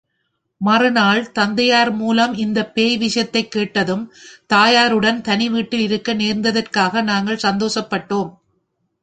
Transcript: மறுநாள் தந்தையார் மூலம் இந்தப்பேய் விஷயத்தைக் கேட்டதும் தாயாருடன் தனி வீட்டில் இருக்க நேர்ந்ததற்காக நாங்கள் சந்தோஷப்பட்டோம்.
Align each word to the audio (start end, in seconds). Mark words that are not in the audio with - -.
மறுநாள் 0.61 1.31
தந்தையார் 1.31 1.91
மூலம் 1.91 2.33
இந்தப்பேய் 2.33 2.97
விஷயத்தைக் 2.97 3.51
கேட்டதும் 3.51 4.03
தாயாருடன் 4.53 5.21
தனி 5.21 5.49
வீட்டில் 5.49 5.79
இருக்க 5.79 6.13
நேர்ந்ததற்காக 6.13 7.03
நாங்கள் 7.03 7.43
சந்தோஷப்பட்டோம். 7.43 8.31